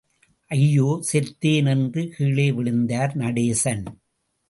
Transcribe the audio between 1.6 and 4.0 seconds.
என்று கீழே விழுந்தார் நடேசன்.